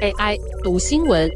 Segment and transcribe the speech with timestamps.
[0.00, 1.28] AI 读新闻。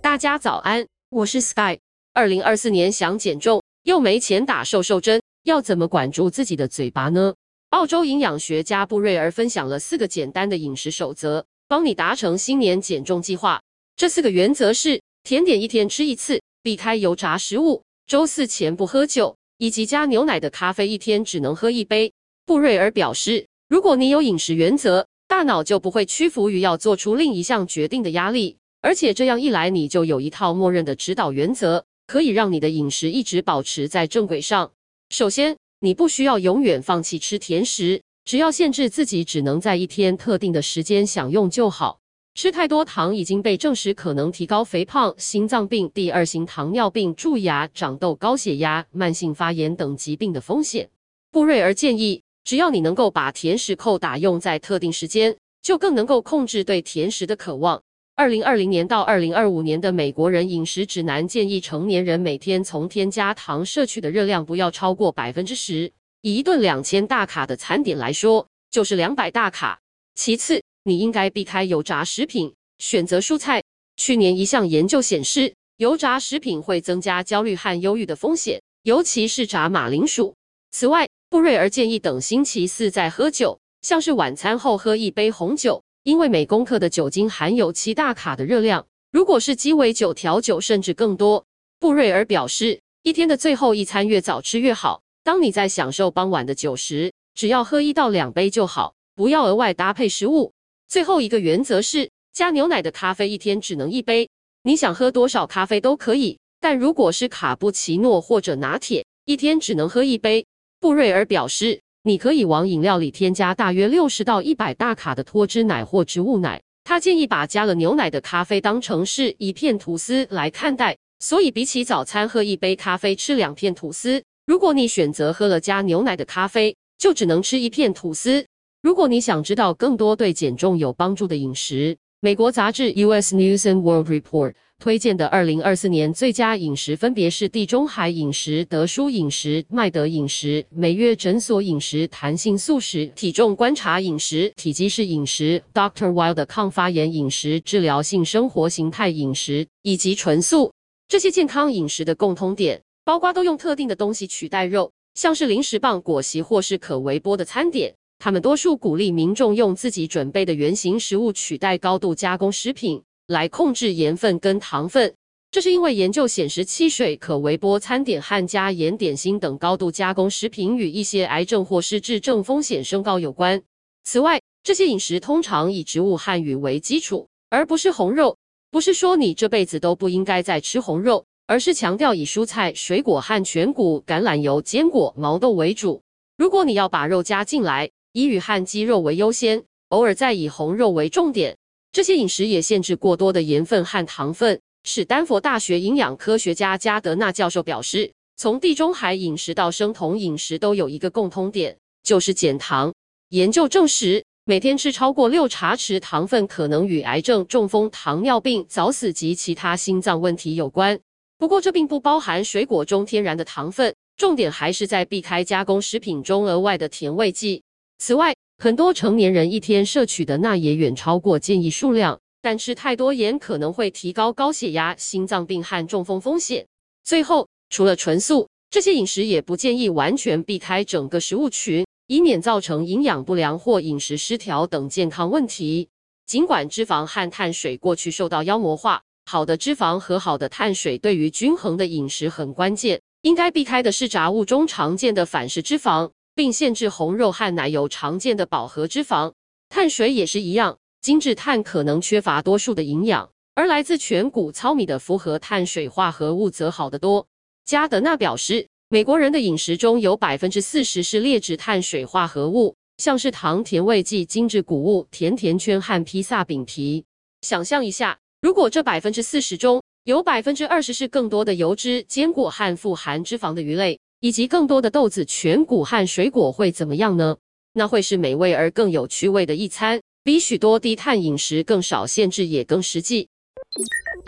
[0.00, 1.78] 大家早安，我是 Sky。
[2.14, 7.34] 二零二四年想减重又没钱打瘦瘦针，要怎么管住自己的嘴巴呢？
[7.68, 13.60] 澳洲营养学家布瑞尔分享了四个简单的饮食守则，帮你达成新年减重计划。
[13.96, 22.10] 这四个原则是：甜点一天吃一次，避开油炸食物，周四前不喝酒，以及加牛奶的咖啡一天只能喝一杯。
[22.46, 34.72] 布瑞尔表示，如果你有饮食原则，大脑就不会屈服于要做出另一项决定的压力，而且这样一来，你就有一套默认的指导原则，可以让你的饮食一直保持在正轨上。
[35.08, 42.00] 首先，你不需要永远放弃吃甜食，只要限制自己只能在一天特定的时间享用就好。
[42.34, 50.90] 吃太多糖已经被证实可能提高肥胖、心脏病、第二型糖尿病、蛀牙、长痘、高血压、慢性发炎等疾病的风险。
[51.30, 57.82] 布瑞尔建议，只要你能够把甜食扣打用在特定时间，就更能够控制对甜食的渴望。
[58.16, 65.90] 二零二零年到二零二五年的美国人饮食指南建议成年人每天从添加糖摄取的热量不要超过百分之十。
[66.22, 69.80] 以一顿两千大卡的餐点来说，就是两百大卡。
[70.14, 73.62] 其次，你应该避开油炸食品，选择蔬菜。
[73.96, 80.34] 去年一项研究显示，油炸食品会增加焦虑和忧郁的风险，尤其是炸马铃薯。
[80.72, 88.84] 此外，布瑞尔建议等星期四再喝酒，像是晚餐后喝一杯红酒，因为每公克的酒精含有七大卡的热量。
[89.12, 91.46] 如果是鸡尾酒、调酒，甚至更多。
[91.78, 95.02] 布瑞尔表示，一天的最后一餐越早吃越好。
[95.22, 100.52] 当你在享受傍晚的酒时，只要喝一到两杯就好，不要额外搭配食物。
[100.88, 104.28] 最后一个原则是，加牛奶的咖啡一天只能一杯，
[104.64, 110.44] 你想喝多少咖啡都可以，但如果是卡布奇诺或者拿铁，一天只能喝一杯。
[110.80, 116.58] 布瑞尔表示，你可以往饮料里添加大约六十到一百大卡的脱脂奶或植物奶。
[116.84, 128.46] 他建议把加了牛奶的咖啡当成是一片吐司来看待，所以比起早餐喝一杯咖啡吃两片吐司，如果你选择喝了加牛奶的咖啡，就只能吃一片吐司。
[128.80, 133.36] 如果你想知道更多对减重有帮助的饮食，美国杂志 U.S.
[133.36, 134.54] News and World Report。
[134.80, 150.72] 推荐的二零二四年最佳饮食分别是地中海饮食、德舒饮食、麦德饮食、每月诊所饮食、弹性素食、体重观察饮食、体积式饮食、Doctor Wild 的抗发炎饮食、治疗性生活形态饮食以及纯素。
[151.06, 157.92] 这些健康饮食的共通点，包括都用特定的东西取代肉，像是零食棒、果昔或是可微波的餐点。
[158.18, 163.02] 他们多数鼓励民众用自己准备的原型食物取代高度加工食品。
[163.30, 165.14] 来控制盐分跟糖分，
[165.52, 173.62] 这是因为研究显示，汽水、可微波餐点和加盐点心等高度加工食品与一些癌症或失智症风险升高有关。
[174.02, 178.36] 此外，这些饮食通常以植物汉语为基础，而不是红肉。
[178.72, 186.02] 不是说你这辈子都不应该再吃红肉，而是强调以蔬菜、水果和全谷、橄榄油、坚果、毛豆为主。
[186.36, 191.56] 如果你要把肉加进来，以鱼和鸡肉为优先，偶尔再以红肉为重点。
[191.92, 194.60] 这些饮食也限制过多的盐分和糖分。
[194.84, 202.94] 史丹佛大学营养科学家加德纳教授表示，从地中海饮食到生酮饮食都有一个共通点，就是减糖。
[203.30, 210.98] 研究证实，每天吃超过六茶匙糖分可能与癌症、中风、糖尿病、早死及其他心脏问题有关。
[211.38, 217.62] 不过，这并不包含水果中天然的糖分，重点还是在避开加工食品中额外的甜味剂。
[217.98, 226.66] 此外，很多成年人一天摄取的钠也远超过建议数量，但吃太多盐可能会提高高血压、心脏病和中风风险。
[227.02, 235.88] 最后，除了纯素，这些饮食也不建议完全避开整个食物群，以免造成营养不良或饮食失调等健康问题。
[236.26, 243.00] 尽管脂肪和碳水过去受到妖魔化，好的脂肪和好的碳水对于均衡的饮食很关键。
[243.22, 246.10] 应该避开的是杂物中常见的反式脂肪。
[246.40, 249.34] 并限制红肉和奶油常见的饱和脂肪，
[249.68, 250.78] 碳水也是一样。
[251.02, 257.26] 精制碳可能缺乏多数的营养，而来自全谷糙米的复合碳水化合物则好得多。
[257.66, 267.04] 加德纳表示，美国人的饮食中有百分之四十是劣质碳水化合物，像是糖、甜味剂、精制谷物、甜甜圈和披萨饼皮。
[267.42, 274.00] 想象一下，如果这百分之四十中有百分之二十是更多的油脂、坚果和富含脂肪的鱼类。
[274.20, 277.38] 以及更多的豆子、全谷和水果会怎么样呢？
[277.72, 283.28] 那会是美味而更有趣味的一餐，比许多低碳饮食更少限制也更实际。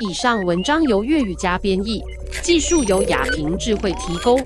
[0.09, 2.03] 以上文章由粤语加编译，
[2.43, 4.43] 技术由雅婷智慧提供。